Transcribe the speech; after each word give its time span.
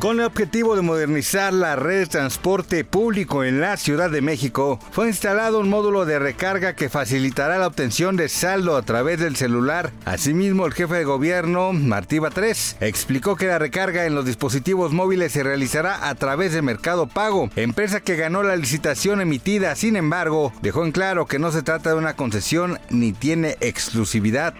Con 0.00 0.18
el 0.18 0.24
objetivo 0.24 0.76
de 0.76 0.80
modernizar 0.80 1.52
la 1.52 1.76
red 1.76 1.98
de 1.98 2.06
transporte 2.06 2.84
público 2.84 3.44
en 3.44 3.60
la 3.60 3.76
Ciudad 3.76 4.08
de 4.08 4.22
México, 4.22 4.78
fue 4.92 5.08
instalado 5.08 5.60
un 5.60 5.68
módulo 5.68 6.06
de 6.06 6.18
recarga 6.18 6.74
que 6.74 6.88
facilitará 6.88 7.58
la 7.58 7.66
obtención 7.66 8.16
de 8.16 8.30
saldo 8.30 8.78
a 8.78 8.82
través 8.82 9.20
del 9.20 9.36
celular. 9.36 9.92
Asimismo, 10.06 10.64
el 10.64 10.72
jefe 10.72 10.94
de 10.94 11.04
gobierno, 11.04 11.74
Martí 11.74 12.18
Batres, 12.18 12.78
explicó 12.80 13.36
que 13.36 13.48
la 13.48 13.58
recarga 13.58 14.06
en 14.06 14.14
los 14.14 14.24
dispositivos 14.24 14.90
móviles 14.94 15.32
se 15.32 15.42
realizará 15.42 16.08
a 16.08 16.14
través 16.14 16.54
de 16.54 16.62
Mercado 16.62 17.06
Pago, 17.06 17.50
empresa 17.54 18.00
que 18.00 18.16
ganó 18.16 18.42
la 18.42 18.56
licitación 18.56 19.20
emitida. 19.20 19.76
Sin 19.76 19.96
embargo, 19.96 20.50
dejó 20.62 20.86
en 20.86 20.92
claro 20.92 21.26
que 21.26 21.38
no 21.38 21.52
se 21.52 21.62
trata 21.62 21.90
de 21.90 21.96
una 21.96 22.16
concesión 22.16 22.78
ni 22.88 23.12
tiene 23.12 23.58
exclusividad. 23.60 24.54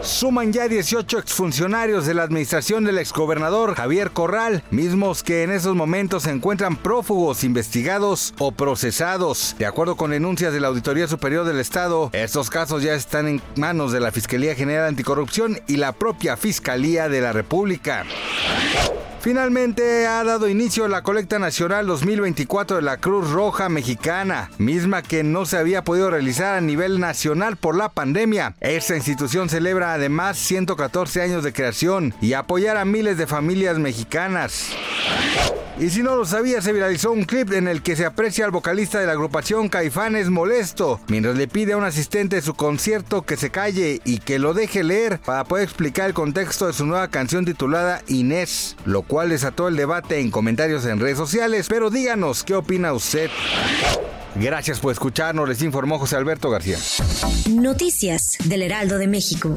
Suman 0.00 0.50
ya 0.50 0.66
18 0.66 1.18
exfuncionarios 1.18 2.06
de 2.06 2.14
la 2.14 2.22
administración 2.22 2.84
del 2.84 2.96
exgobernador 2.96 3.74
Javier 3.74 4.12
Correa 4.12 4.29
mismos 4.70 5.22
que 5.22 5.42
en 5.42 5.50
esos 5.50 5.74
momentos 5.74 6.22
se 6.22 6.30
encuentran 6.30 6.76
prófugos, 6.76 7.42
investigados 7.42 8.32
o 8.38 8.52
procesados. 8.52 9.56
De 9.58 9.66
acuerdo 9.66 9.96
con 9.96 10.12
denuncias 10.12 10.52
de 10.52 10.60
la 10.60 10.68
Auditoría 10.68 11.08
Superior 11.08 11.44
del 11.44 11.58
Estado, 11.58 12.10
estos 12.12 12.48
casos 12.48 12.82
ya 12.82 12.94
están 12.94 13.26
en 13.26 13.42
manos 13.56 13.90
de 13.90 14.00
la 14.00 14.12
Fiscalía 14.12 14.54
General 14.54 14.86
Anticorrupción 14.86 15.58
y 15.66 15.76
la 15.76 15.92
propia 15.92 16.36
Fiscalía 16.36 17.08
de 17.08 17.20
la 17.20 17.32
República. 17.32 18.04
Finalmente 19.20 20.06
ha 20.06 20.24
dado 20.24 20.48
inicio 20.48 20.88
la 20.88 21.02
colecta 21.02 21.38
nacional 21.38 21.86
2024 21.86 22.76
de 22.76 22.82
la 22.82 22.96
Cruz 22.96 23.30
Roja 23.30 23.68
Mexicana, 23.68 24.50
misma 24.56 25.02
que 25.02 25.22
no 25.22 25.44
se 25.44 25.58
había 25.58 25.84
podido 25.84 26.10
realizar 26.10 26.56
a 26.56 26.62
nivel 26.62 27.00
nacional 27.00 27.58
por 27.58 27.76
la 27.76 27.90
pandemia. 27.90 28.54
Esta 28.60 28.96
institución 28.96 29.50
celebra 29.50 29.92
además 29.92 30.38
114 30.38 31.20
años 31.20 31.44
de 31.44 31.52
creación 31.52 32.14
y 32.22 32.32
apoyar 32.32 32.78
a 32.78 32.86
miles 32.86 33.18
de 33.18 33.26
familias 33.26 33.78
mexicanas. 33.78 34.70
Y 35.80 35.88
si 35.88 36.02
no 36.02 36.14
lo 36.14 36.26
sabía, 36.26 36.60
se 36.60 36.74
viralizó 36.74 37.10
un 37.10 37.24
clip 37.24 37.52
en 37.52 37.66
el 37.66 37.80
que 37.80 37.96
se 37.96 38.04
aprecia 38.04 38.44
al 38.44 38.50
vocalista 38.50 39.00
de 39.00 39.06
la 39.06 39.12
agrupación 39.12 39.70
Caifanes 39.70 40.28
molesto, 40.28 41.00
mientras 41.08 41.36
le 41.36 41.48
pide 41.48 41.72
a 41.72 41.78
un 41.78 41.84
asistente 41.84 42.36
de 42.36 42.42
su 42.42 42.52
concierto 42.52 43.22
que 43.22 43.38
se 43.38 43.48
calle 43.48 44.02
y 44.04 44.18
que 44.18 44.38
lo 44.38 44.52
deje 44.52 44.84
leer 44.84 45.20
para 45.20 45.44
poder 45.44 45.64
explicar 45.64 46.06
el 46.06 46.12
contexto 46.12 46.66
de 46.66 46.74
su 46.74 46.84
nueva 46.84 47.08
canción 47.08 47.46
titulada 47.46 48.02
Inés, 48.08 48.76
cual 49.10 49.28
desató 49.28 49.66
el 49.66 49.74
debate 49.74 50.20
en 50.20 50.30
comentarios 50.30 50.86
en 50.86 51.00
redes 51.00 51.18
sociales, 51.18 51.66
pero 51.68 51.90
díganos 51.90 52.44
qué 52.44 52.54
opina 52.54 52.92
usted. 52.92 53.28
Gracias 54.36 54.78
por 54.78 54.92
escucharnos, 54.92 55.48
les 55.48 55.60
informó 55.62 55.98
José 55.98 56.14
Alberto 56.14 56.48
García. 56.48 56.78
Noticias 57.50 58.38
del 58.44 58.62
Heraldo 58.62 58.98
de 58.98 59.08
México. 59.08 59.52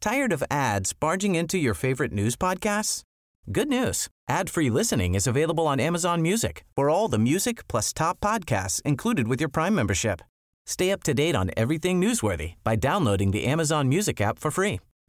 Tired 0.00 0.32
of 0.32 0.44
ads 0.48 0.92
barging 0.92 1.34
into 1.34 1.58
your 1.58 1.74
favorite 1.74 2.12
news 2.12 2.36
podcasts? 2.36 3.02
Good 3.50 3.68
news. 3.68 4.08
Ad-free 4.28 4.70
listening 4.70 5.16
is 5.16 5.26
available 5.26 5.66
on 5.66 5.80
Amazon 5.80 6.22
Music. 6.22 6.64
For 6.76 6.88
all 6.88 7.08
the 7.08 7.18
music 7.18 7.66
plus 7.66 7.92
top 7.92 8.20
podcasts 8.20 8.80
included 8.84 9.26
with 9.26 9.40
your 9.40 9.48
Prime 9.50 9.74
membership. 9.74 10.22
Stay 10.66 10.92
up 10.92 11.02
to 11.02 11.14
date 11.14 11.34
on 11.34 11.50
everything 11.56 12.00
newsworthy 12.00 12.54
by 12.62 12.76
downloading 12.76 13.32
the 13.32 13.44
Amazon 13.44 13.88
Music 13.88 14.20
app 14.20 14.38
for 14.38 14.52
free 14.52 14.78